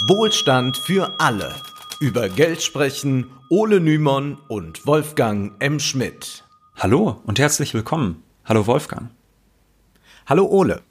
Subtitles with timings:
[0.00, 1.54] Wohlstand für alle.
[2.00, 5.80] Über Geld sprechen Ole Nymon und Wolfgang M.
[5.80, 6.44] Schmidt.
[6.76, 8.22] Hallo und herzlich willkommen.
[8.44, 9.08] Hallo Wolfgang.
[10.26, 10.82] Hallo Ole.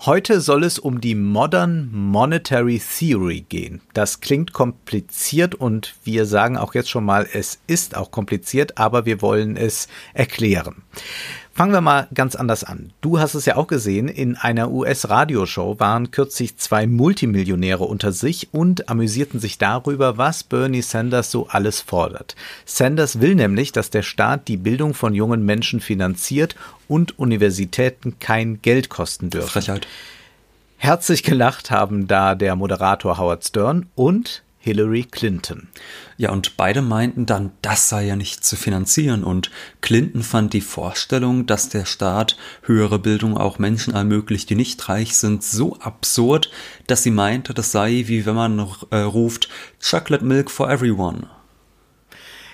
[0.00, 3.80] Heute soll es um die Modern Monetary Theory gehen.
[3.94, 9.06] Das klingt kompliziert und wir sagen auch jetzt schon mal, es ist auch kompliziert, aber
[9.06, 10.82] wir wollen es erklären.
[11.58, 12.92] Fangen wir mal ganz anders an.
[13.00, 18.50] Du hast es ja auch gesehen, in einer US-Radioshow waren kürzlich zwei Multimillionäre unter sich
[18.52, 22.36] und amüsierten sich darüber, was Bernie Sanders so alles fordert.
[22.64, 26.54] Sanders will nämlich, dass der Staat die Bildung von jungen Menschen finanziert
[26.86, 29.48] und Universitäten kein Geld kosten dürfen.
[29.48, 29.88] Frechheit.
[30.76, 35.68] Herzlich gelacht haben da der Moderator Howard Stern und Hillary Clinton.
[36.18, 39.24] Ja, und beide meinten dann, das sei ja nicht zu finanzieren.
[39.24, 39.50] Und
[39.80, 45.16] Clinton fand die Vorstellung, dass der Staat höhere Bildung auch Menschen ermöglicht, die nicht reich
[45.16, 46.50] sind, so absurd,
[46.86, 48.58] dass sie meinte, das sei wie wenn man
[48.90, 49.48] äh, ruft,
[49.82, 51.28] Chocolate Milk for everyone.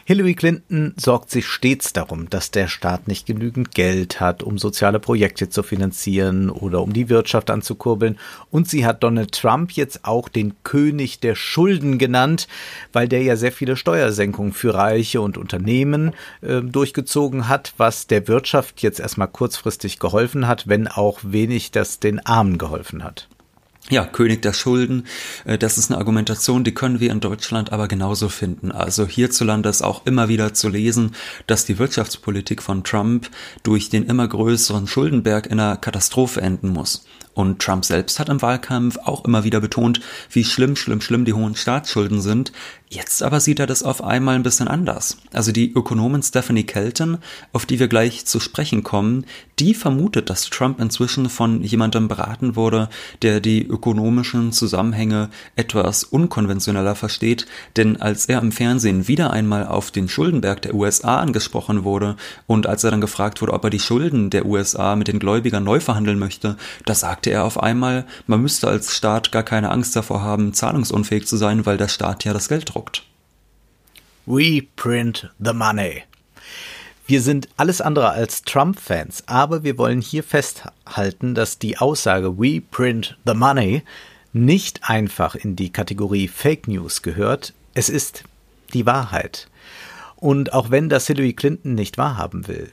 [0.07, 5.01] Hillary Clinton sorgt sich stets darum, dass der Staat nicht genügend Geld hat, um soziale
[5.01, 8.19] Projekte zu finanzieren oder um die Wirtschaft anzukurbeln.
[8.51, 12.49] Und sie hat Donald Trump jetzt auch den König der Schulden genannt,
[12.93, 18.29] weil der ja sehr viele Steuersenkungen für Reiche und Unternehmen äh, durchgezogen hat, was der
[18.29, 23.29] Wirtschaft jetzt erstmal kurzfristig geholfen hat, wenn auch wenig das den Armen geholfen hat.
[23.91, 25.07] Ja, König der Schulden,
[25.45, 28.73] äh, das ist eine Argumentation, die können wir in Deutschland aber genauso finden.
[28.73, 31.15] Also hierzulande ist auch immer wieder zu lesen,
[31.47, 33.29] dass die Wirtschaftspolitik von Trump
[33.63, 37.05] durch den immer größeren Schuldenberg in einer Katastrophe enden muss.
[37.35, 41.33] Und Trump selbst hat im Wahlkampf auch immer wieder betont, wie schlimm, schlimm, schlimm die
[41.33, 42.53] hohen Staatsschulden sind.
[42.89, 45.17] Jetzt aber sieht er das auf einmal ein bisschen anders.
[45.33, 47.19] Also die Ökonomin Stephanie Kelton,
[47.53, 49.27] auf die wir gleich zu sprechen kommen,
[49.59, 52.89] die vermutet, dass Trump inzwischen von jemandem beraten wurde,
[53.23, 59.91] der die ökonomischen Zusammenhänge etwas unkonventioneller versteht, denn als er im Fernsehen wieder einmal auf
[59.91, 62.17] den Schuldenberg der USA angesprochen wurde
[62.47, 65.65] und als er dann gefragt wurde, ob er die Schulden der USA mit den Gläubigern
[65.65, 69.95] neu verhandeln möchte, da sagte er auf einmal, man müsste als Staat gar keine Angst
[69.97, 73.05] davor haben, zahlungsunfähig zu sein, weil der Staat ja das Geld druckt.
[74.27, 76.05] We print the money.
[77.07, 82.63] Wir sind alles andere als Trump-Fans, aber wir wollen hier festhalten, dass die Aussage We
[82.63, 83.83] print the money
[84.33, 87.53] nicht einfach in die Kategorie Fake News gehört.
[87.75, 88.25] Es ist
[88.73, 89.49] die Wahrheit.
[90.17, 92.71] Und auch wenn das Hillary Clinton nicht wahrhaben will,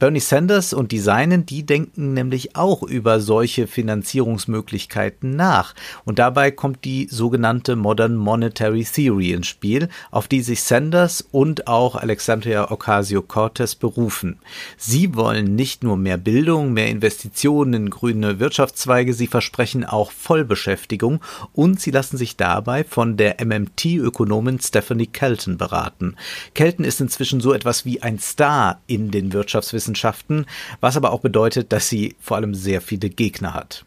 [0.00, 5.74] Bernie Sanders und die Seinen, die denken nämlich auch über solche Finanzierungsmöglichkeiten nach.
[6.06, 11.66] Und dabei kommt die sogenannte Modern Monetary Theory ins Spiel, auf die sich Sanders und
[11.66, 14.38] auch Alexandria Ocasio-Cortez berufen.
[14.78, 21.20] Sie wollen nicht nur mehr Bildung, mehr Investitionen in grüne Wirtschaftszweige, sie versprechen auch Vollbeschäftigung
[21.52, 26.16] und sie lassen sich dabei von der MMT-Ökonomin Stephanie Kelton beraten.
[26.54, 30.46] Kelton ist inzwischen so etwas wie ein Star in den Wirtschaftswissenschaften Wissenschaften,
[30.80, 33.84] was aber auch bedeutet, dass sie vor allem sehr viele Gegner hat.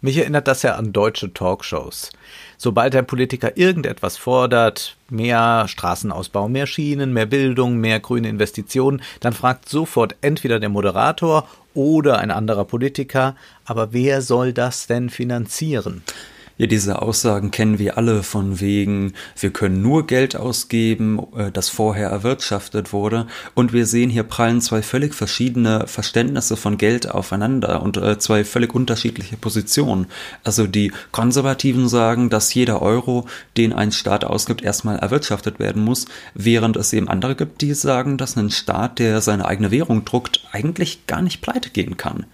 [0.00, 2.10] Mich erinnert das ja an deutsche Talkshows.
[2.56, 9.34] Sobald ein Politiker irgendetwas fordert, mehr Straßenausbau, mehr Schienen, mehr Bildung, mehr grüne Investitionen, dann
[9.34, 13.36] fragt sofort entweder der Moderator oder ein anderer Politiker,
[13.66, 16.02] aber wer soll das denn finanzieren?
[16.58, 21.68] Ja, diese Aussagen kennen wir alle von wegen, wir können nur Geld ausgeben, äh, das
[21.68, 23.28] vorher erwirtschaftet wurde.
[23.54, 28.42] Und wir sehen hier prallen zwei völlig verschiedene Verständnisse von Geld aufeinander und äh, zwei
[28.42, 30.08] völlig unterschiedliche Positionen.
[30.42, 36.06] Also die Konservativen sagen, dass jeder Euro, den ein Staat ausgibt, erstmal erwirtschaftet werden muss,
[36.34, 40.44] während es eben andere gibt, die sagen, dass ein Staat, der seine eigene Währung druckt,
[40.50, 42.26] eigentlich gar nicht pleite gehen kann.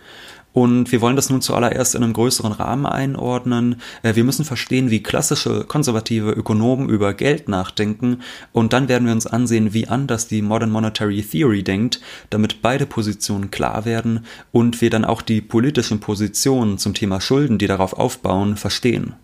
[0.55, 3.83] Und wir wollen das nun zuallererst in einem größeren Rahmen einordnen.
[4.03, 8.21] Äh, wir müssen verstehen, wie klassische konservative Ökonomen über Geld nachdenken.
[8.53, 12.87] Und dann werden wir uns ansehen, wie anders die Modern Monetary Theory denkt, damit beide
[12.87, 17.93] Positionen klar werden und wir dann auch die politischen Positionen zum Thema Schulden, die darauf
[17.93, 19.15] aufbauen, verstehen.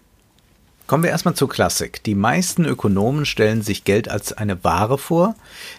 [0.90, 2.02] Kommen wir erstmal zur Klassik.
[2.02, 5.36] Die meisten Ökonomen stellen sich Geld als eine Ware vor,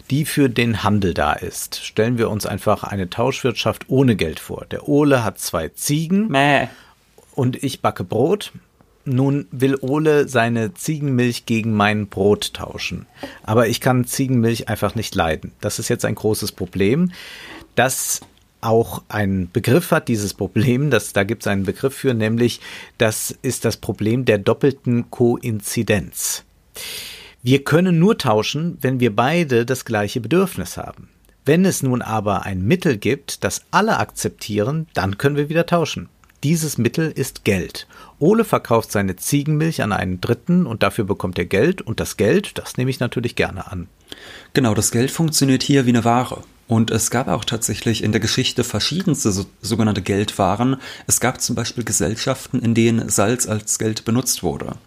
[0.10, 1.84] die für den Handel da ist.
[1.84, 4.66] Stellen wir uns einfach eine Tauschwirtschaft ohne Geld vor.
[4.72, 6.70] Der Ole hat zwei Ziegen Mäh.
[7.36, 8.54] und ich backe Brot.
[9.04, 13.06] Nun will Ole seine Ziegenmilch gegen mein Brot tauschen.
[13.44, 15.52] Aber ich kann Ziegenmilch einfach nicht leiden.
[15.60, 17.12] Das ist jetzt ein großes Problem.
[17.76, 18.22] Das
[18.62, 22.62] auch einen Begriff hat, dieses Problem, das, da gibt es einen Begriff für, nämlich
[22.98, 26.44] das ist das Problem der doppelten Koinzidenz.
[27.44, 31.10] Wir können nur tauschen, wenn wir beide das gleiche Bedürfnis haben.
[31.44, 36.08] Wenn es nun aber ein Mittel gibt, das alle akzeptieren, dann können wir wieder tauschen.
[36.44, 37.88] Dieses Mittel ist Geld.
[38.20, 42.58] Ole verkauft seine Ziegenmilch an einen Dritten und dafür bekommt er Geld und das Geld,
[42.58, 43.88] das nehme ich natürlich gerne an.
[44.54, 46.44] Genau, das Geld funktioniert hier wie eine Ware.
[46.72, 50.78] Und es gab auch tatsächlich in der Geschichte verschiedenste so, sogenannte Geldwaren.
[51.06, 54.78] Es gab zum Beispiel Gesellschaften, in denen Salz als Geld benutzt wurde.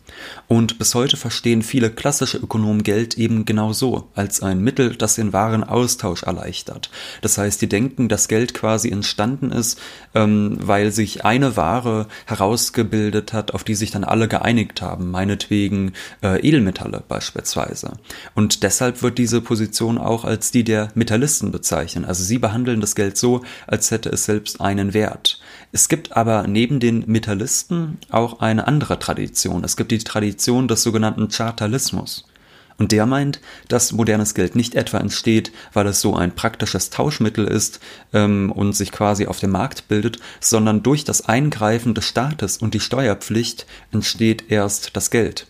[0.49, 5.17] Und bis heute verstehen viele klassische Ökonomen Geld eben genau so, als ein Mittel, das
[5.17, 6.89] den Warenaustausch erleichtert.
[7.21, 9.79] Das heißt, die denken, dass Geld quasi entstanden ist,
[10.15, 15.93] ähm, weil sich eine Ware herausgebildet hat, auf die sich dann alle geeinigt haben, meinetwegen
[16.23, 17.99] äh, Edelmetalle beispielsweise.
[18.35, 21.74] Und deshalb wird diese Position auch als die der Metallisten bezeichnet.
[21.75, 25.41] Also sie behandeln das Geld so, als hätte es selbst einen Wert.
[25.73, 29.65] Es gibt aber neben den Metallisten auch eine andere Tradition.
[29.65, 32.27] Es gibt die Tradition des sogenannten Chartalismus.
[32.77, 37.47] Und der meint, dass modernes Geld nicht etwa entsteht, weil es so ein praktisches Tauschmittel
[37.47, 37.79] ist
[38.13, 42.75] ähm, und sich quasi auf dem Markt bildet, sondern durch das Eingreifen des Staates und
[42.75, 45.47] die Steuerpflicht entsteht erst das Geld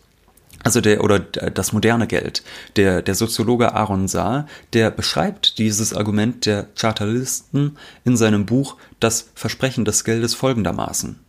[0.64, 2.43] also der oder das moderne Geld.
[2.76, 9.31] Der, der Soziologe Aaron Saar, der beschreibt dieses Argument der Chartalisten in seinem Buch Das
[9.34, 11.20] Versprechen des Geldes folgendermaßen.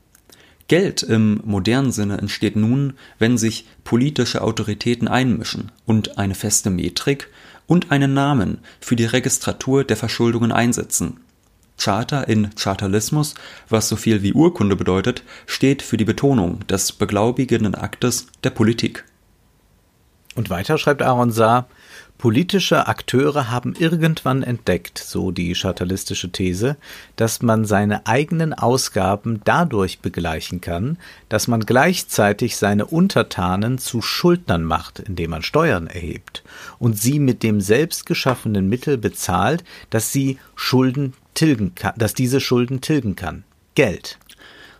[0.67, 7.29] Geld im modernen Sinne entsteht nun, wenn sich politische Autoritäten einmischen und eine feste Metrik
[7.67, 11.19] und einen Namen für die Registratur der Verschuldungen einsetzen.
[11.77, 13.35] Charter in Chartalismus,
[13.69, 19.03] was so viel wie Urkunde bedeutet, steht für die Betonung des beglaubigenden Aktes der Politik.
[20.35, 21.67] Und weiter schreibt Aaron Saar,
[22.17, 26.75] politische Akteure haben irgendwann entdeckt, so die chartalistische These,
[27.15, 30.97] dass man seine eigenen Ausgaben dadurch begleichen kann,
[31.29, 36.43] dass man gleichzeitig seine Untertanen zu Schuldnern macht, indem man Steuern erhebt
[36.79, 42.41] und sie mit dem selbst geschaffenen Mittel bezahlt, dass sie Schulden tilgen kann, dass diese
[42.41, 43.43] Schulden tilgen kann.
[43.75, 44.17] Geld.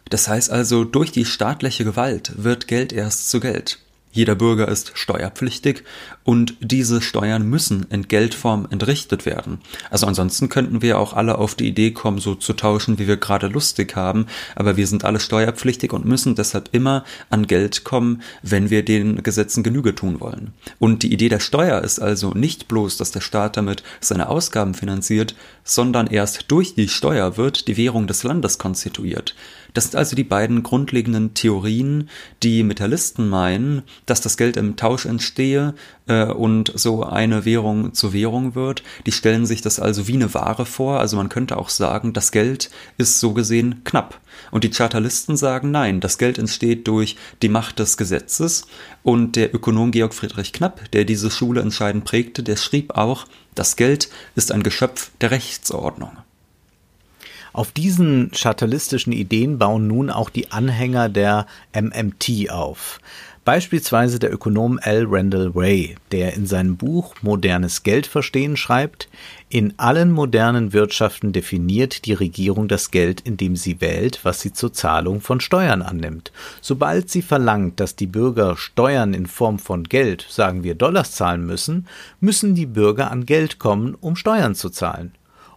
[0.10, 3.80] Das heißt also, durch die staatliche Gewalt wird Geld erst zu Geld.
[4.16, 5.84] Jeder Bürger ist steuerpflichtig
[6.24, 9.60] und diese Steuern müssen in Geldform entrichtet werden.
[9.90, 13.18] Also ansonsten könnten wir auch alle auf die Idee kommen, so zu tauschen, wie wir
[13.18, 18.22] gerade lustig haben, aber wir sind alle steuerpflichtig und müssen deshalb immer an Geld kommen,
[18.42, 20.54] wenn wir den Gesetzen Genüge tun wollen.
[20.80, 24.76] Und die Idee der Steuer ist also nicht bloß, dass der Staat damit seine Ausgaben
[24.76, 29.36] finanziert, sondern erst durch die Steuer wird die Währung des Landes konstituiert.
[29.76, 32.10] Das sind also die beiden grundlegenden Theorien,
[32.42, 35.76] die Metallisten meinen, dass das Geld im Tausch entstehe
[36.08, 38.84] äh, und so eine Währung zur Währung wird.
[39.06, 41.02] Die stellen sich das also wie eine Ware vor.
[41.02, 44.22] Also man könnte auch sagen, das Geld ist so gesehen knapp.
[44.50, 48.68] Und die Chartalisten sagen, nein, das Geld entsteht durch die Macht des Gesetzes.
[49.04, 53.76] Und der Ökonom Georg Friedrich Knapp, der diese Schule entscheidend prägte, der schrieb auch, das
[53.76, 56.12] Geld ist ein Geschöpf der Rechtsordnung.
[57.56, 63.00] Auf diesen chartalistischen Ideen bauen nun auch die Anhänger der MMT auf.
[63.46, 65.06] Beispielsweise der Ökonom L.
[65.08, 69.08] Randall Ray, der in seinem Buch Modernes Geldverstehen schreibt,
[69.48, 74.74] in allen modernen Wirtschaften definiert die Regierung das Geld, indem sie wählt, was sie zur
[74.74, 76.34] Zahlung von Steuern annimmt.
[76.60, 81.46] Sobald sie verlangt, dass die Bürger Steuern in Form von Geld, sagen wir Dollars zahlen
[81.46, 81.88] müssen,
[82.20, 85.14] müssen die Bürger an Geld kommen, um Steuern zu zahlen.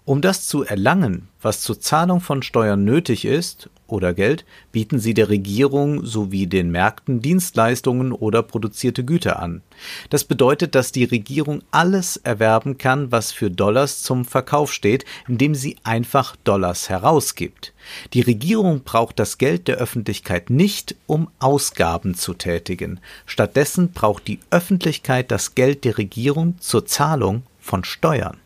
[0.08, 5.12] Um das zu erlangen, was zur Zahlung von Steuern nötig ist oder Geld, bieten sie
[5.12, 9.60] der Regierung sowie den Märkten Dienstleistungen oder produzierte Güter an.
[10.08, 15.54] Das bedeutet, dass die Regierung alles erwerben kann, was für Dollars zum Verkauf steht, indem
[15.54, 17.74] sie einfach Dollars herausgibt.
[18.14, 22.98] Die Regierung braucht das Geld der Öffentlichkeit nicht, um Ausgaben zu tätigen.
[23.26, 28.38] Stattdessen braucht die Öffentlichkeit das Geld der Regierung zur Zahlung von Steuern.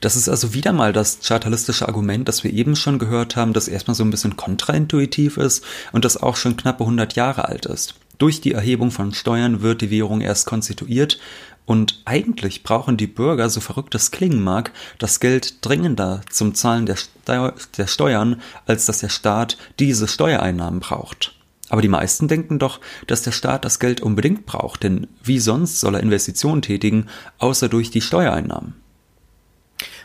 [0.00, 3.68] Das ist also wieder mal das chartalistische Argument, das wir eben schon gehört haben, das
[3.68, 7.94] erstmal so ein bisschen kontraintuitiv ist und das auch schon knappe 100 Jahre alt ist.
[8.18, 11.18] Durch die Erhebung von Steuern wird die Währung erst konstituiert
[11.66, 16.86] und eigentlich brauchen die Bürger, so verrückt es klingen mag, das Geld dringender zum Zahlen
[16.86, 21.34] der, Steu der Steuern, als dass der Staat diese Steuereinnahmen braucht.
[21.68, 25.80] Aber die meisten denken doch, dass der Staat das Geld unbedingt braucht, denn wie sonst
[25.80, 27.06] soll er Investitionen tätigen,
[27.38, 28.74] außer durch die Steuereinnahmen?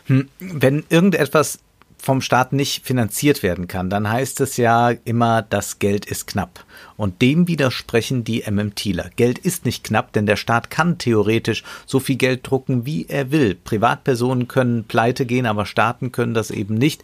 [0.06, 1.60] Hm, wenn irgendetwas
[2.04, 6.64] vom Staat nicht finanziert werden kann, dann heißt es ja immer, das Geld ist knapp.
[6.98, 9.10] Und dem widersprechen die MMTler.
[9.16, 13.30] Geld ist nicht knapp, denn der Staat kann theoretisch so viel Geld drucken, wie er
[13.30, 13.54] will.
[13.54, 17.02] Privatpersonen können pleite gehen, aber Staaten können das eben nicht,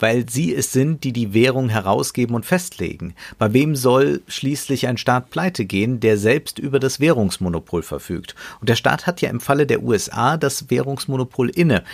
[0.00, 3.14] weil sie es sind, die die Währung herausgeben und festlegen.
[3.38, 8.34] Bei wem soll schließlich ein Staat pleite gehen, der selbst über das Währungsmonopol verfügt?
[8.60, 11.84] Und der Staat hat ja im Falle der USA das Währungsmonopol inne.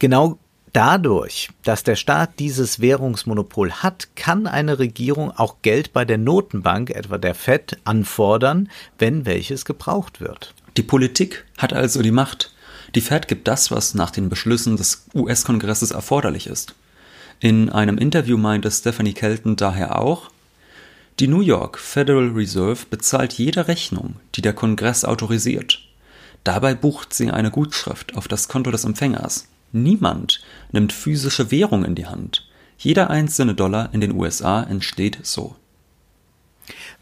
[0.00, 0.38] Genau
[0.72, 6.88] dadurch, dass der Staat dieses Währungsmonopol hat, kann eine Regierung auch Geld bei der Notenbank,
[6.90, 10.54] etwa der Fed, anfordern, wenn welches gebraucht wird.
[10.78, 12.52] Die Politik hat also die Macht.
[12.94, 16.74] Die Fed gibt das, was nach den Beschlüssen des US-Kongresses erforderlich ist.
[17.38, 20.30] In einem Interview meinte Stephanie Kelton daher auch,
[21.18, 25.82] die New York Federal Reserve bezahlt jede Rechnung, die der Kongress autorisiert.
[26.42, 29.49] Dabei bucht sie eine Gutschrift auf das Konto des Empfängers.
[29.72, 30.40] Niemand
[30.72, 32.48] nimmt physische Währung in die Hand.
[32.78, 35.56] Jeder einzelne Dollar in den USA entsteht so.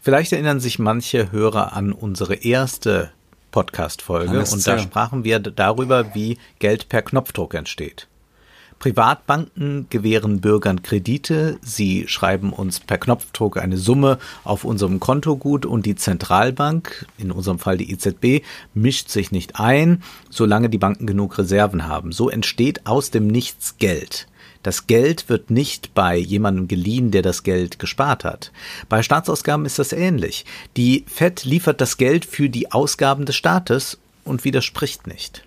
[0.01, 3.11] Vielleicht erinnern sich manche Hörer an unsere erste
[3.51, 8.07] Podcast-Folge und da sprachen wir darüber, wie Geld per Knopfdruck entsteht.
[8.79, 15.65] Privatbanken gewähren Bürgern Kredite, sie schreiben uns per Knopfdruck eine Summe auf unserem Konto gut
[15.65, 21.05] und die Zentralbank, in unserem Fall die EZB, mischt sich nicht ein, solange die Banken
[21.05, 22.13] genug Reserven haben.
[22.13, 24.27] So entsteht aus dem Nichts Geld.
[24.63, 28.51] Das Geld wird nicht bei jemandem geliehen, der das Geld gespart hat.
[28.89, 30.45] Bei Staatsausgaben ist das ähnlich.
[30.75, 35.43] Die Fed liefert das Geld für die Ausgaben des Staates und widerspricht nicht.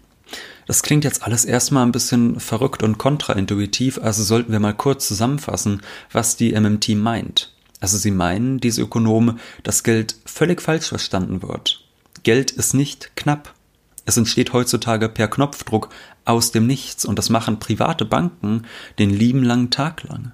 [0.66, 5.09] Das klingt jetzt alles erstmal ein bisschen verrückt und kontraintuitiv, also sollten wir mal kurz
[5.09, 7.52] zusammenfassen, was die MMT meint.
[7.81, 11.85] Also sie meinen, diese Ökonomen, dass Geld völlig falsch verstanden wird.
[12.23, 13.54] Geld ist nicht knapp.
[14.04, 15.88] Es entsteht heutzutage per Knopfdruck
[16.25, 18.62] aus dem Nichts und das machen private Banken
[18.99, 20.33] den lieben langen Tag lang.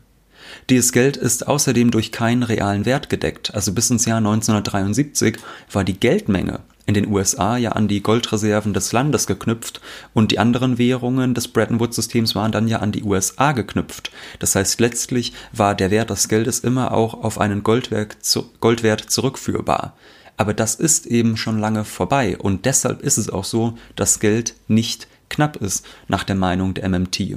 [0.68, 3.54] Dieses Geld ist außerdem durch keinen realen Wert gedeckt.
[3.54, 5.38] Also bis ins Jahr 1973
[5.72, 9.82] war die Geldmenge in den USA ja an die Goldreserven des Landes geknüpft
[10.14, 14.10] und die anderen Währungen des Bretton Woods-Systems waren dann ja an die USA geknüpft.
[14.38, 19.98] Das heißt, letztlich war der Wert des Geldes immer auch auf einen Goldwert zurückführbar.
[20.38, 24.54] Aber das ist eben schon lange vorbei und deshalb ist es auch so, dass Geld
[24.66, 27.36] nicht knapp ist, nach der Meinung der MMT.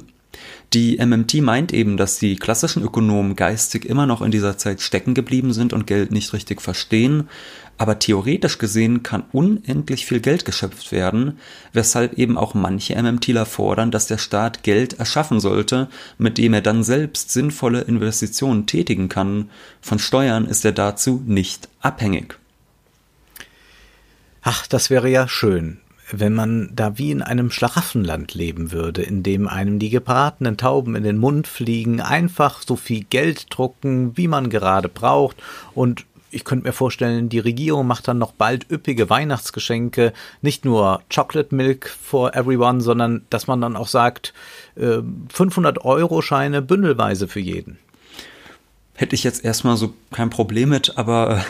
[0.74, 5.14] Die MMT meint eben, dass die klassischen Ökonomen geistig immer noch in dieser Zeit stecken
[5.14, 7.28] geblieben sind und Geld nicht richtig verstehen,
[7.78, 11.40] aber theoretisch gesehen kann unendlich viel Geld geschöpft werden,
[11.74, 16.62] weshalb eben auch manche MMTler fordern, dass der Staat Geld erschaffen sollte, mit dem er
[16.62, 19.50] dann selbst sinnvolle Investitionen tätigen kann.
[19.82, 22.38] Von Steuern ist er dazu nicht abhängig.
[24.42, 25.80] Ach, das wäre ja schön
[26.12, 30.96] wenn man da wie in einem Schlaraffenland leben würde, in dem einem die gebratenen Tauben
[30.96, 35.38] in den Mund fliegen, einfach so viel Geld drucken, wie man gerade braucht.
[35.74, 41.02] Und ich könnte mir vorstellen, die Regierung macht dann noch bald üppige Weihnachtsgeschenke, nicht nur
[41.14, 44.34] Chocolate Milk for everyone, sondern dass man dann auch sagt,
[44.76, 47.78] 500 äh, Euro Scheine bündelweise für jeden
[49.02, 51.42] hätte ich jetzt erstmal so kein Problem mit, aber äh,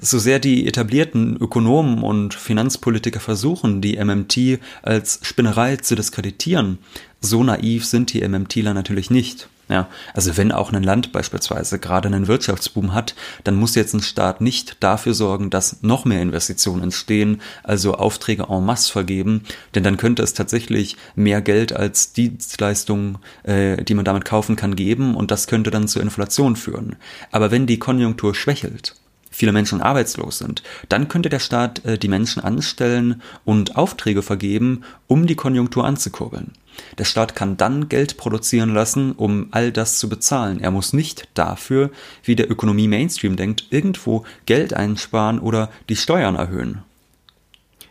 [0.00, 6.78] so sehr die etablierten Ökonomen und Finanzpolitiker versuchen, die MMT als Spinnerei zu diskreditieren,
[7.20, 9.48] so naiv sind die MMTler natürlich nicht.
[9.68, 14.02] Ja, also wenn auch ein Land beispielsweise gerade einen Wirtschaftsboom hat, dann muss jetzt ein
[14.02, 19.42] Staat nicht dafür sorgen, dass noch mehr Investitionen entstehen, also Aufträge en masse vergeben,
[19.74, 24.76] denn dann könnte es tatsächlich mehr Geld als Dienstleistungen, äh, die man damit kaufen kann,
[24.76, 26.94] geben und das könnte dann zur Inflation führen.
[27.32, 28.94] Aber wenn die Konjunktur schwächelt,
[29.32, 34.82] viele Menschen arbeitslos sind, dann könnte der Staat äh, die Menschen anstellen und Aufträge vergeben,
[35.08, 36.52] um die Konjunktur anzukurbeln.
[36.98, 40.60] Der Staat kann dann Geld produzieren lassen, um all das zu bezahlen.
[40.60, 41.90] Er muss nicht dafür,
[42.22, 46.82] wie der Ökonomie Mainstream denkt, irgendwo Geld einsparen oder die Steuern erhöhen.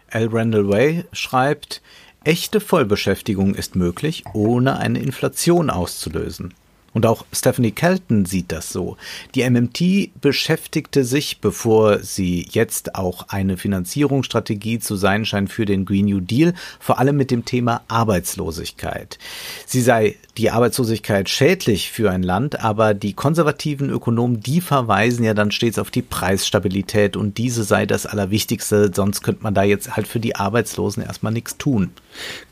[0.10, 0.30] L.
[0.32, 1.82] Randall Way schreibt,
[2.24, 6.54] echte Vollbeschäftigung ist möglich, ohne eine Inflation auszulösen.
[6.96, 8.96] Und auch Stephanie Kelton sieht das so.
[9.36, 15.84] Die MMT beschäftigte sich, bevor sie jetzt auch eine Finanzierungsstrategie zu sein scheint für den
[15.84, 19.20] Green New Deal, vor allem mit dem Thema Arbeitslosigkeit.
[19.66, 25.34] Sie sei die Arbeitslosigkeit schädlich für ein Land, aber die konservativen Ökonomen, die verweisen ja
[25.34, 29.98] dann stets auf die Preisstabilität und diese sei das Allerwichtigste, sonst könnte man da jetzt
[29.98, 31.92] halt für die Arbeitslosen erstmal nichts tun.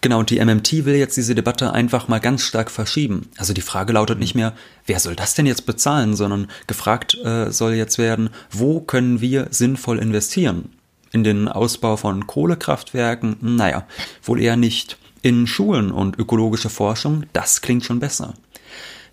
[0.01, 3.29] Genau, und die MMT will jetzt diese Debatte einfach mal ganz stark verschieben.
[3.37, 4.53] Also die Frage lautet nicht mehr,
[4.85, 9.47] wer soll das denn jetzt bezahlen, sondern gefragt äh, soll jetzt werden, wo können wir
[9.51, 10.69] sinnvoll investieren?
[11.11, 13.37] In den Ausbau von Kohlekraftwerken?
[13.41, 13.85] Naja,
[14.23, 14.97] wohl eher nicht.
[15.21, 17.25] In Schulen und ökologische Forschung?
[17.31, 18.33] Das klingt schon besser.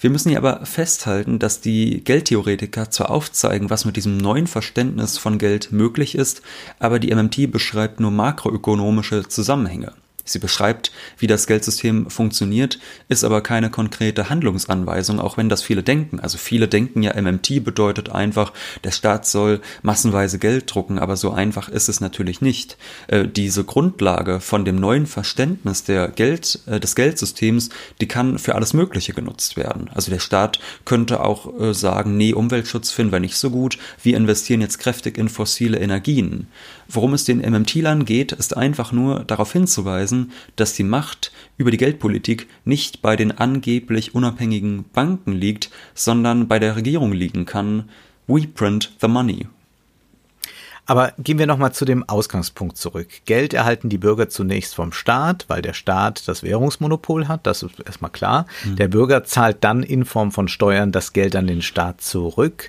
[0.00, 5.18] Wir müssen hier aber festhalten, dass die Geldtheoretiker zwar aufzeigen, was mit diesem neuen Verständnis
[5.18, 6.40] von Geld möglich ist,
[6.78, 9.92] aber die MMT beschreibt nur makroökonomische Zusammenhänge.
[10.30, 15.82] Sie beschreibt, wie das Geldsystem funktioniert, ist aber keine konkrete Handlungsanweisung, auch wenn das viele
[15.82, 16.20] denken.
[16.20, 18.52] Also viele denken ja, MMT bedeutet einfach,
[18.84, 22.76] der Staat soll massenweise Geld drucken, aber so einfach ist es natürlich nicht.
[23.08, 27.70] Äh, diese Grundlage von dem neuen Verständnis der Geld, äh, des Geldsystems,
[28.00, 29.90] die kann für alles Mögliche genutzt werden.
[29.92, 34.16] Also der Staat könnte auch äh, sagen, nee, Umweltschutz finden wir nicht so gut, wir
[34.16, 36.48] investieren jetzt kräftig in fossile Energien.
[36.92, 41.76] Worum es den MMT-Lern geht, ist einfach nur darauf hinzuweisen, dass die Macht über die
[41.76, 47.88] Geldpolitik nicht bei den angeblich unabhängigen Banken liegt, sondern bei der Regierung liegen kann.
[48.26, 49.46] We print the money.
[50.84, 53.06] Aber gehen wir nochmal zu dem Ausgangspunkt zurück.
[53.24, 57.78] Geld erhalten die Bürger zunächst vom Staat, weil der Staat das Währungsmonopol hat, das ist
[57.86, 58.46] erstmal klar.
[58.64, 58.74] Mhm.
[58.74, 62.68] Der Bürger zahlt dann in Form von Steuern das Geld an den Staat zurück,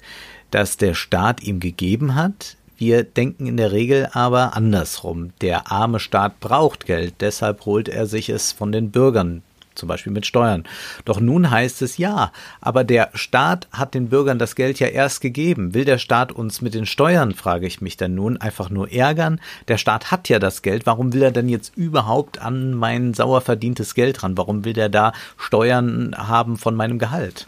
[0.51, 2.58] das der Staat ihm gegeben hat.
[2.82, 5.34] Wir denken in der Regel aber andersrum.
[5.42, 9.44] Der arme Staat braucht Geld, deshalb holt er sich es von den Bürgern,
[9.76, 10.64] zum Beispiel mit Steuern.
[11.06, 15.22] Doch nun heißt es ja, aber der Staat hat den Bürgern das Geld ja erst
[15.22, 15.76] gegeben.
[15.76, 19.39] Will der Staat uns mit den Steuern, frage ich mich dann nun, einfach nur ärgern?
[19.67, 23.41] Der Staat hat ja das Geld, warum will er denn jetzt überhaupt an mein sauer
[23.41, 24.39] verdientes Geld ran?
[24.39, 27.46] Warum will der da Steuern haben von meinem Gehalt?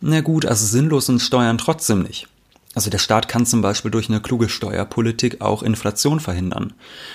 [0.00, 2.26] Na gut, also sinnlos sind Steuern trotzdem nicht.
[2.74, 6.72] Also der Staat kann zum Beispiel durch eine kluge Steuerpolitik auch Inflation verhindern.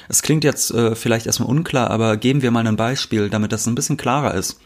[0.08, 3.65] Es klingt jetzt äh, vielleicht erstmal unklar, aber geben wir mal ein Beispiel, damit das
[3.65, 4.60] ein bisschen klarer ist.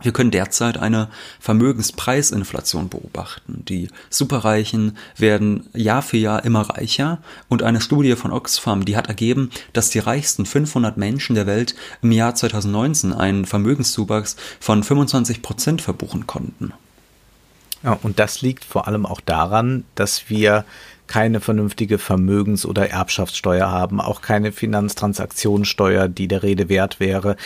[0.00, 3.64] Wir können derzeit eine Vermögenspreisinflation beobachten.
[3.68, 7.18] Die Superreichen werden Jahr für Jahr immer reicher
[7.48, 11.76] und eine Studie von Oxfam, die hat ergeben, dass die reichsten 500 Menschen der Welt
[12.02, 16.72] im Jahr 2019 einen Vermögenszuwachs von 25 Prozent verbuchen konnten.
[17.82, 20.64] Ja, und das liegt vor allem auch daran, dass wir
[21.12, 27.36] keine vernünftige Vermögens- oder Erbschaftssteuer haben, auch keine Finanztransaktionssteuer, die der Rede wert wäre.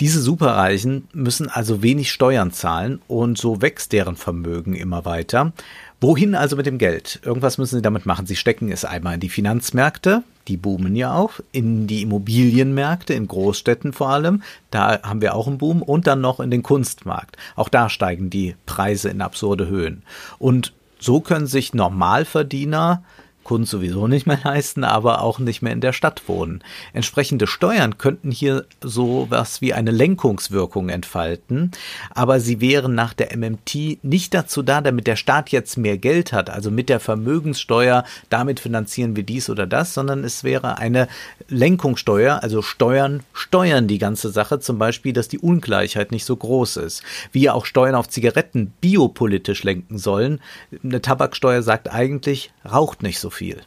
[0.00, 5.52] Diese Superreichen müssen also wenig Steuern zahlen und so wächst deren Vermögen immer weiter.
[6.00, 7.20] Wohin also mit dem Geld?
[7.24, 8.26] Irgendwas müssen sie damit machen.
[8.26, 13.26] Sie stecken es einmal in die Finanzmärkte, die boomen ja auch, in die Immobilienmärkte, in
[13.26, 17.36] Großstädten vor allem, da haben wir auch einen Boom, und dann noch in den Kunstmarkt.
[17.56, 20.02] Auch da steigen die Preise in absurde Höhen.
[20.38, 23.02] Und so können sich Normalverdiener
[23.44, 26.62] Kunden sowieso nicht mehr leisten, aber auch nicht mehr in der Stadt wohnen.
[26.92, 31.70] Entsprechende Steuern könnten hier so was wie eine Lenkungswirkung entfalten,
[32.10, 36.32] aber sie wären nach der MMT nicht dazu da, damit der Staat jetzt mehr Geld
[36.32, 41.08] hat, also mit der Vermögenssteuer, damit finanzieren wir dies oder das, sondern es wäre eine
[41.48, 46.78] Lenkungssteuer, also Steuern steuern die ganze Sache, zum Beispiel, dass die Ungleichheit nicht so groß
[46.78, 47.02] ist.
[47.32, 50.40] Wie auch Steuern auf Zigaretten biopolitisch lenken sollen.
[50.82, 53.62] Eine Tabaksteuer sagt eigentlich, raucht nicht so viel.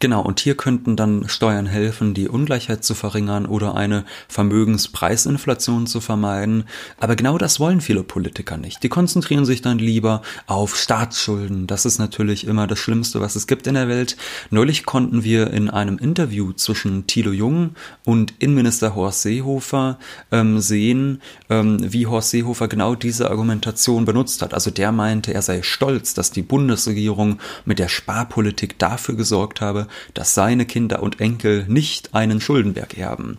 [0.00, 6.00] Genau, und hier könnten dann Steuern helfen, die Ungleichheit zu verringern oder eine Vermögenspreisinflation zu
[6.00, 6.64] vermeiden.
[7.00, 8.84] Aber genau das wollen viele Politiker nicht.
[8.84, 11.66] Die konzentrieren sich dann lieber auf Staatsschulden.
[11.66, 14.16] Das ist natürlich immer das Schlimmste, was es gibt in der Welt.
[14.50, 17.70] Neulich konnten wir in einem Interview zwischen Thilo Jung
[18.04, 19.98] und Innenminister Horst Seehofer
[20.30, 24.54] ähm, sehen, ähm, wie Horst Seehofer genau diese Argumentation benutzt hat.
[24.54, 29.87] Also der meinte, er sei stolz, dass die Bundesregierung mit der Sparpolitik dafür gesorgt habe,
[30.14, 33.38] dass seine Kinder und Enkel nicht einen Schuldenberg erben.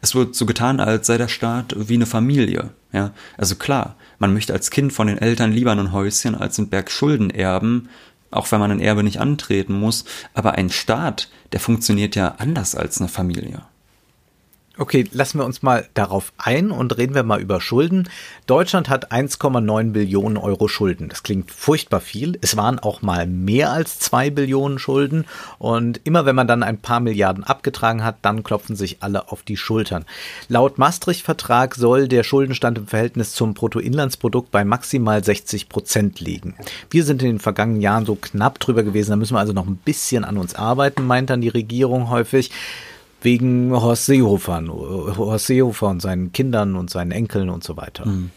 [0.00, 2.70] Es wird so getan, als sei der Staat wie eine Familie.
[2.92, 6.68] Ja, also klar, man möchte als Kind von den Eltern lieber ein Häuschen als einen
[6.68, 7.88] Berg Schulden erben.
[8.30, 10.04] auch wenn man ein Erbe nicht antreten muss.
[10.34, 13.62] Aber ein Staat, der funktioniert ja anders als eine Familie.
[14.80, 18.08] Okay, lassen wir uns mal darauf ein und reden wir mal über Schulden.
[18.46, 21.08] Deutschland hat 1,9 Billionen Euro Schulden.
[21.08, 22.38] Das klingt furchtbar viel.
[22.42, 25.24] Es waren auch mal mehr als zwei Billionen Schulden.
[25.58, 29.42] Und immer wenn man dann ein paar Milliarden abgetragen hat, dann klopfen sich alle auf
[29.42, 30.04] die Schultern.
[30.46, 36.54] Laut Maastricht-Vertrag soll der Schuldenstand im Verhältnis zum Bruttoinlandsprodukt bei maximal 60 Prozent liegen.
[36.88, 39.10] Wir sind in den vergangenen Jahren so knapp drüber gewesen.
[39.10, 42.52] Da müssen wir also noch ein bisschen an uns arbeiten, meint dann die Regierung häufig
[43.22, 48.06] wegen Horst Seehofer, Horst Seehofer und seinen Kindern und seinen Enkeln und so weiter.
[48.06, 48.30] Mhm.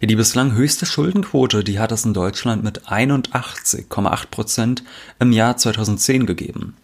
[0.00, 4.84] Die bislang höchste Schuldenquote, die hat es in Deutschland mit 81,8 Prozent
[5.18, 6.76] im Jahr 2010 gegeben.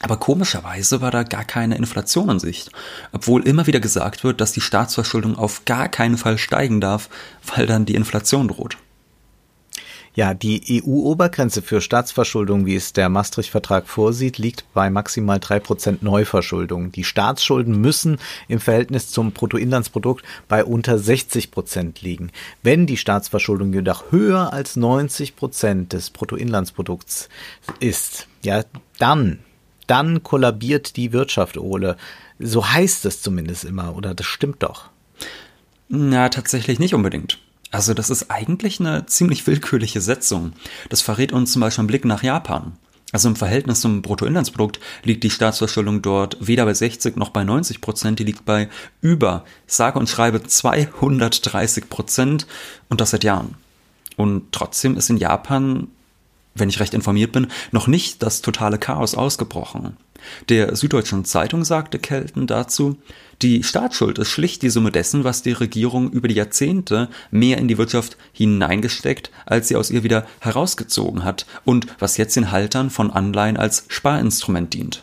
[0.00, 2.70] Aber komischerweise war da gar keine Inflation in Sicht,
[3.12, 7.08] obwohl immer wieder gesagt wird, dass die Staatsverschuldung auf gar keinen Fall steigen darf,
[7.54, 8.76] weil dann die Inflation droht.
[10.16, 16.04] Ja, die EU-Obergrenze für Staatsverschuldung, wie es der Maastricht-Vertrag vorsieht, liegt bei maximal drei Prozent
[16.04, 16.92] Neuverschuldung.
[16.92, 22.30] Die Staatsschulden müssen im Verhältnis zum Bruttoinlandsprodukt bei unter 60 Prozent liegen.
[22.62, 27.28] Wenn die Staatsverschuldung jedoch höher als 90 Prozent des Bruttoinlandsprodukts
[27.80, 28.62] ist, ja,
[28.98, 29.40] dann,
[29.88, 31.96] dann kollabiert die Wirtschaft, Ole.
[32.38, 34.90] So heißt es zumindest immer, oder das stimmt doch.
[35.88, 37.43] Na, tatsächlich nicht unbedingt.
[37.74, 40.52] Also das ist eigentlich eine ziemlich willkürliche Setzung.
[40.90, 42.74] Das verrät uns zum Beispiel ein Blick nach Japan.
[43.10, 47.80] Also im Verhältnis zum Bruttoinlandsprodukt liegt die Staatsverschuldung dort weder bei 60 noch bei 90
[47.80, 48.20] Prozent.
[48.20, 48.68] Die liegt bei
[49.00, 52.46] über, sage und schreibe 230 Prozent
[52.88, 53.56] und das seit Jahren.
[54.16, 55.88] Und trotzdem ist in Japan,
[56.54, 59.96] wenn ich recht informiert bin, noch nicht das totale Chaos ausgebrochen.
[60.48, 62.96] Der Süddeutschen Zeitung sagte Kelten dazu,
[63.42, 67.68] die Staatsschuld ist schlicht die Summe dessen, was die Regierung über die Jahrzehnte mehr in
[67.68, 72.90] die Wirtschaft hineingesteckt, als sie aus ihr wieder herausgezogen hat und was jetzt den Haltern
[72.90, 75.02] von Anleihen als Sparinstrument dient.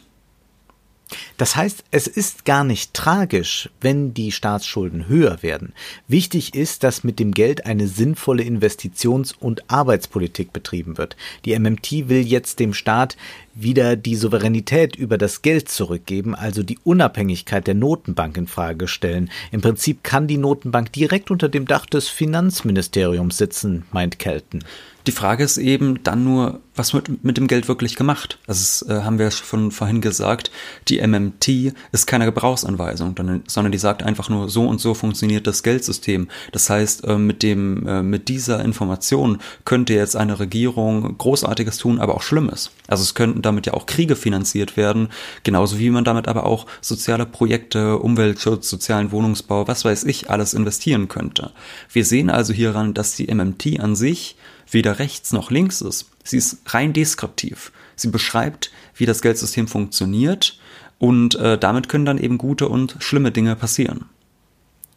[1.38, 5.74] Das heißt, es ist gar nicht tragisch, wenn die Staatsschulden höher werden.
[6.08, 11.16] Wichtig ist, dass mit dem Geld eine sinnvolle Investitions- und Arbeitspolitik betrieben wird.
[11.46, 13.18] Die MMT will jetzt dem Staat
[13.54, 19.30] wieder die Souveränität über das Geld zurückgeben, also die Unabhängigkeit der Notenbank in Frage stellen.
[19.52, 24.64] Im Prinzip kann die Notenbank direkt unter dem Dach des Finanzministeriums sitzen, meint Kelton.
[25.08, 28.40] Die Frage ist eben dann nur, was wird mit dem Geld wirklich gemacht?
[28.48, 30.52] Also das äh, haben wir schon vorhin gesagt,
[30.88, 33.16] die MMT ist keine Gebrauchsanweisung,
[33.48, 36.30] sondern die sagt einfach nur, so und so funktioniert das Geldsystem.
[36.52, 42.00] Das heißt, äh, mit dem, äh, mit dieser Information könnte jetzt eine Regierung Großartiges tun,
[42.00, 42.72] aber auch Schlimmes.
[42.88, 45.10] Also es könnten damit ja auch Kriege finanziert werden,
[45.44, 50.54] genauso wie man damit aber auch soziale Projekte, Umweltschutz, sozialen Wohnungsbau, was weiß ich, alles
[50.54, 51.52] investieren könnte.
[51.92, 54.38] Wir sehen also hieran, dass die MMT an sich
[54.72, 56.10] weder rechts noch links ist.
[56.24, 57.72] Sie ist rein deskriptiv.
[57.96, 60.60] Sie beschreibt, wie das Geldsystem funktioniert
[61.00, 64.06] und äh, damit können dann eben gute und schlimme Dinge passieren.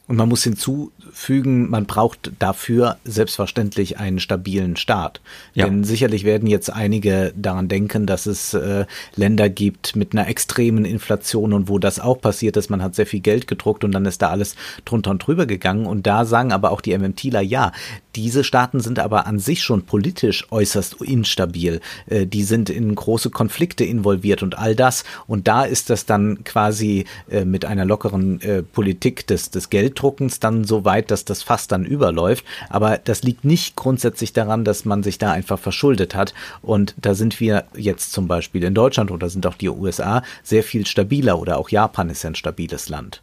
[0.06, 5.22] Und man muss hinzufügen, man braucht dafür selbstverständlich einen stabilen Staat.
[5.54, 5.64] Ja.
[5.64, 8.84] Denn sicherlich werden jetzt einige daran denken, dass es äh,
[9.16, 12.68] Länder gibt mit einer extremen Inflation und wo das auch passiert ist.
[12.68, 15.86] Man hat sehr viel Geld gedruckt und dann ist da alles drunter und drüber gegangen.
[15.86, 17.72] Und da sagen aber auch die MMTler, ja,
[18.14, 21.80] diese Staaten sind aber an sich schon politisch äußerst instabil.
[22.06, 25.04] Äh, die sind in große Konflikte involviert und all das.
[25.26, 30.40] Und da ist das dann quasi äh, mit einer lockeren äh, Politik des, des Gelddruckens
[30.40, 32.44] dann so weit, dass das fast dann überläuft.
[32.68, 36.34] Aber das liegt nicht grundsätzlich daran, dass man sich da einfach verschuldet hat.
[36.62, 40.62] Und da sind wir jetzt zum Beispiel in Deutschland oder sind auch die USA sehr
[40.62, 43.22] viel stabiler oder auch Japan ist ein stabiles Land.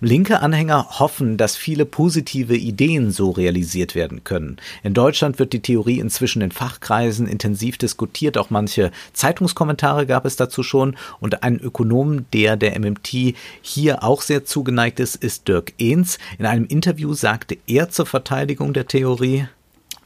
[0.00, 4.56] Linke Anhänger hoffen, dass viele positive Ideen so realisiert werden können.
[4.82, 10.36] In Deutschland wird die Theorie inzwischen in Fachkreisen intensiv diskutiert, auch manche Zeitungskommentare gab es
[10.36, 15.74] dazu schon und ein Ökonom, der der MMT hier auch sehr zugeneigt ist, ist Dirk
[15.78, 16.07] Ehns.
[16.38, 19.48] In einem Interview sagte er zur Verteidigung der Theorie,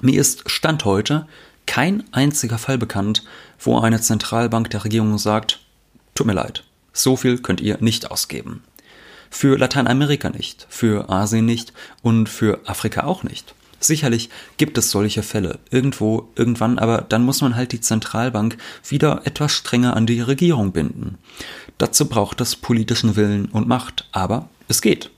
[0.02, 1.28] mir ist Stand heute
[1.66, 3.22] kein einziger Fall bekannt,
[3.60, 5.60] wo eine Zentralbank der Regierung sagt,
[6.14, 8.64] tut mir leid, so viel könnt ihr nicht ausgeben.
[9.30, 13.54] Für Lateinamerika nicht, für Asien nicht und für Afrika auch nicht.
[13.80, 18.56] Sicherlich gibt es solche Fälle irgendwo, irgendwann, aber dann muss man halt die Zentralbank
[18.88, 21.18] wieder etwas strenger an die Regierung binden.
[21.78, 25.10] Dazu braucht es politischen Willen und Macht, aber es geht.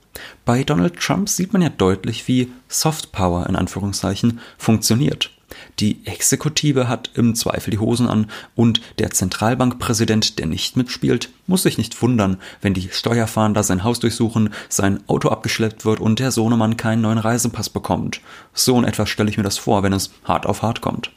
[0.45, 5.31] Bei Donald Trump sieht man ja deutlich, wie Soft Power in Anführungszeichen funktioniert.
[5.79, 11.63] Die Exekutive hat im Zweifel die Hosen an und der Zentralbankpräsident, der nicht mitspielt, muss
[11.63, 16.31] sich nicht wundern, wenn die Steuerfahnder sein Haus durchsuchen, sein Auto abgeschleppt wird und der
[16.31, 18.21] Sohnemann keinen neuen Reisepass bekommt.
[18.53, 21.11] So in etwa stelle ich mir das vor, wenn es hart auf hart kommt.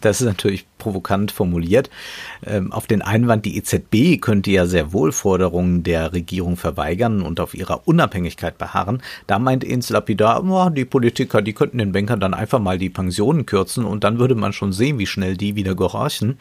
[0.00, 1.90] Das ist natürlich provokant formuliert.
[2.44, 7.40] Ähm, auf den Einwand, die EZB könnte ja sehr wohl Forderungen der Regierung verweigern und
[7.40, 9.02] auf ihrer Unabhängigkeit beharren.
[9.26, 12.90] Da meint Ins lapidar, oh, die Politiker, die könnten den Bankern dann einfach mal die
[12.90, 16.38] Pensionen kürzen und dann würde man schon sehen, wie schnell die wieder gehorchen.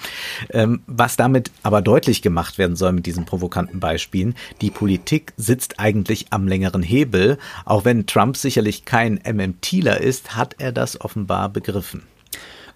[0.50, 5.80] Ähm, was damit aber deutlich gemacht werden soll mit diesen provokanten Beispielen, die Politik sitzt
[5.80, 7.38] eigentlich am längeren Hebel.
[7.66, 12.04] Auch wenn Trump sicherlich kein MMTler ist, hat er das offenbar begriffen.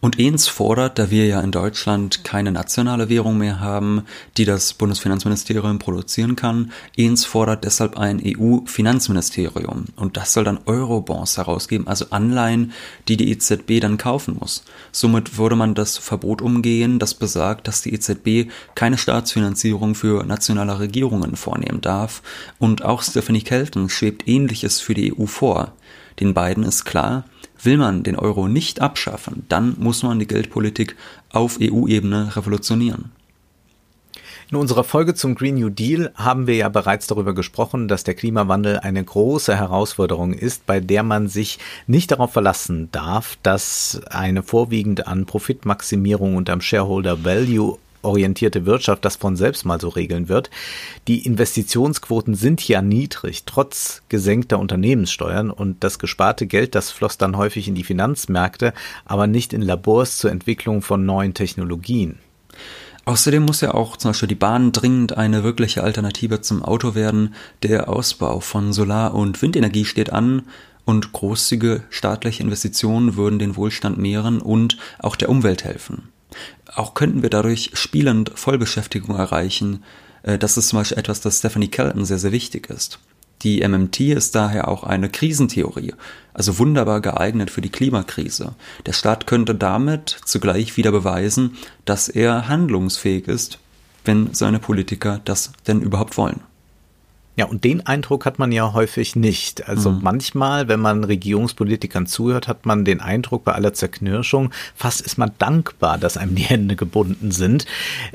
[0.01, 4.03] Und Ehns fordert, da wir ja in Deutschland keine nationale Währung mehr haben,
[4.38, 9.86] die das Bundesfinanzministerium produzieren kann, Ehns fordert deshalb ein EU-Finanzministerium.
[9.95, 12.73] Und das soll dann Eurobonds herausgeben, also Anleihen,
[13.08, 14.63] die die EZB dann kaufen muss.
[14.91, 20.79] Somit würde man das Verbot umgehen, das besagt, dass die EZB keine Staatsfinanzierung für nationale
[20.79, 22.21] Regierungen vornehmen darf.
[22.60, 25.73] Und auch Stephanie Kelton schwebt Ähnliches für die EU vor.
[26.19, 27.25] Den beiden ist klar,
[27.63, 30.96] Will man den Euro nicht abschaffen, dann muss man die Geldpolitik
[31.32, 33.12] auf EU-Ebene revolutionieren.
[34.52, 38.13] In unserer Folge zum Green New Deal haben wir ja bereits darüber gesprochen, dass der
[38.13, 44.44] Klimawandel eine große Herausforderung ist, bei der man sich nicht darauf verlassen darf, dass eine
[44.44, 50.30] vorwiegend an Profitmaximierung und am Shareholder Value orientierte Wirtschaft das von selbst mal so regeln
[50.30, 50.50] wird.
[51.08, 57.38] Die Investitionsquoten sind ja niedrig, trotz gesenkter Unternehmenssteuern und das gesparte Geld, das floss dann
[57.38, 58.74] häufig in die Finanzmärkte,
[59.06, 62.20] aber nicht in Labors zur Entwicklung von neuen Technologien.
[63.06, 67.36] Außerdem muss ja auch zum Beispiel die Bahn dringend eine wirkliche Alternative zum Auto werden.
[67.62, 70.44] Der Ausbau von Solar- und Windenergie steht an
[70.86, 76.10] und großzügige staatliche Investitionen würden den Wohlstand mehren und auch der Umwelt helfen.
[76.73, 79.84] Auch könnten wir dadurch spielend Vollbeschäftigung erreichen.
[80.23, 82.99] Äh, das ist zum Beispiel etwas, das Stephanie Kelton sehr, sehr wichtig ist.
[83.41, 85.93] Die MMT ist daher auch eine Krisentheorie,
[86.34, 88.56] also wunderbar geeignet für die Klimakrise.
[88.86, 93.60] Der Staat könnte damit zugleich wieder beweisen, dass er handlungsfähig ist,
[94.06, 96.41] wenn seine Politiker das denn überhaupt wollen.
[97.38, 99.67] Ja, und den Eindruck hat man ja häufig nicht.
[99.67, 100.00] Also mhm.
[100.02, 105.32] manchmal, wenn man Regierungspolitikern zuhört, hat man den Eindruck bei aller Zerknirschung, fast ist man
[105.38, 107.65] dankbar, dass einem die Hände gebunden sind.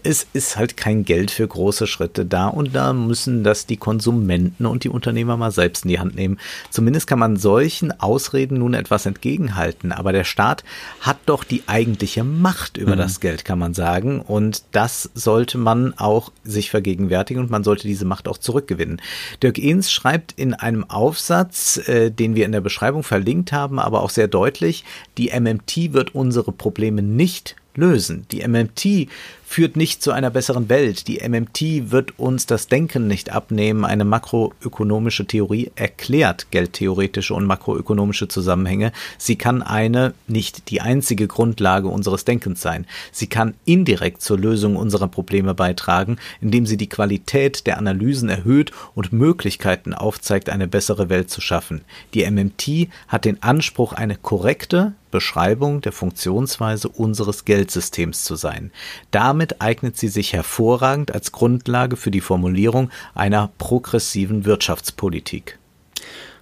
[0.03, 4.65] Es ist halt kein Geld für große Schritte da und da müssen das die Konsumenten
[4.65, 6.39] und die Unternehmer mal selbst in die Hand nehmen.
[6.71, 9.93] Zumindest kann man solchen Ausreden nun etwas entgegenhalten.
[9.93, 10.65] Aber der Staat
[11.01, 13.01] hat doch die eigentliche Macht über mhm.
[13.01, 14.21] das Geld, kann man sagen.
[14.21, 19.01] Und das sollte man auch sich vergegenwärtigen und man sollte diese Macht auch zurückgewinnen.
[19.43, 24.03] Dirk Ehns schreibt in einem Aufsatz, äh, den wir in der Beschreibung verlinkt haben, aber
[24.03, 24.85] auch sehr deutlich,
[25.19, 28.27] die MMT wird unsere Probleme nicht lösen.
[28.31, 29.09] Die MMT
[29.51, 31.09] führt nicht zu einer besseren Welt.
[31.09, 33.85] Die MMT wird uns das Denken nicht abnehmen.
[33.85, 38.93] Eine makroökonomische Theorie erklärt geldtheoretische und makroökonomische Zusammenhänge.
[39.19, 42.87] Sie kann eine, nicht die einzige Grundlage unseres Denkens sein.
[43.11, 48.71] Sie kann indirekt zur Lösung unserer Probleme beitragen, indem sie die Qualität der Analysen erhöht
[48.95, 51.81] und Möglichkeiten aufzeigt, eine bessere Welt zu schaffen.
[52.15, 58.71] Die MMT hat den Anspruch, eine korrekte, Beschreibung der Funktionsweise unseres Geldsystems zu sein.
[59.11, 65.59] Damit eignet sie sich hervorragend als Grundlage für die Formulierung einer progressiven Wirtschaftspolitik.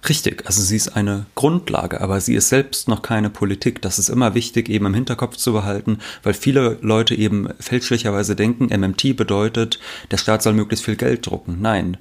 [0.07, 3.81] Richtig, also sie ist eine Grundlage, aber sie ist selbst noch keine Politik.
[3.81, 8.67] Das ist immer wichtig, eben im Hinterkopf zu behalten, weil viele Leute eben fälschlicherweise denken,
[8.67, 11.57] MMT bedeutet, der Staat soll möglichst viel Geld drucken.
[11.59, 11.97] Nein,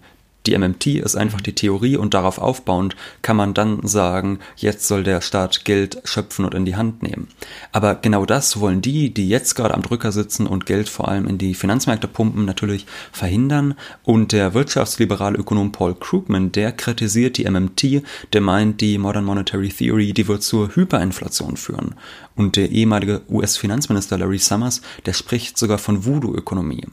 [0.49, 5.05] die MMT ist einfach die Theorie und darauf aufbauend kann man dann sagen, jetzt soll
[5.05, 7.29] der Staat Geld schöpfen und in die Hand nehmen.
[7.71, 11.27] Aber genau das wollen die, die jetzt gerade am Drücker sitzen und Geld vor allem
[11.27, 13.75] in die Finanzmärkte pumpen, natürlich verhindern.
[14.05, 19.69] Und der wirtschaftsliberale Ökonom Paul Krugman, der kritisiert die MMT, der meint, die Modern Monetary
[19.69, 21.95] Theory, die wird zur Hyperinflation führen.
[22.35, 26.87] Und der ehemalige US-Finanzminister Larry Summers, der spricht sogar von Voodoo-Ökonomie.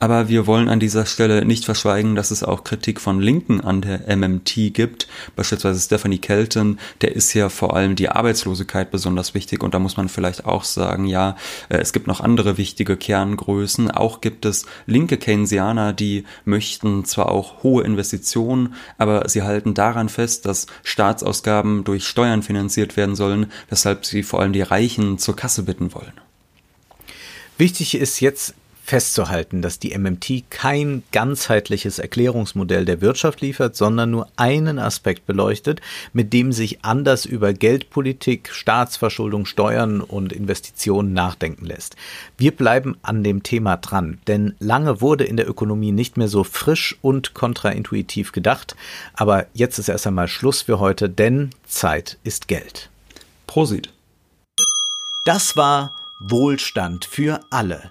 [0.00, 3.80] Aber wir wollen an dieser Stelle nicht verschweigen, dass es auch Kritik von Linken an
[3.80, 5.08] der MMT gibt.
[5.34, 9.62] Beispielsweise Stephanie Kelton, der ist ja vor allem die Arbeitslosigkeit besonders wichtig.
[9.62, 11.36] Und da muss man vielleicht auch sagen, ja,
[11.68, 13.90] äh, es gibt noch andere wichtige Kerngrößen.
[13.90, 20.08] Auch gibt es linke Keynesianer, die möchten zwar auch hohe Investitionen, aber sie halten daran
[20.08, 25.34] fest, dass Staatsausgaben durch Steuern finanziert werden sollen, weshalb sie vor allem die Reichen zur
[25.34, 26.12] Kasse bitten wollen.
[27.56, 28.54] Wichtig ist jetzt
[28.88, 35.82] festzuhalten, dass die MMT kein ganzheitliches Erklärungsmodell der Wirtschaft liefert, sondern nur einen Aspekt beleuchtet,
[36.14, 41.96] mit dem sich anders über Geldpolitik, Staatsverschuldung, Steuern und Investitionen nachdenken lässt.
[42.38, 46.42] Wir bleiben an dem Thema dran, denn lange wurde in der Ökonomie nicht mehr so
[46.42, 48.74] frisch und kontraintuitiv gedacht,
[49.12, 52.88] aber jetzt ist erst einmal Schluss für heute, denn Zeit ist Geld.
[53.46, 53.92] Prosit.
[55.26, 57.90] Das war Wohlstand für alle.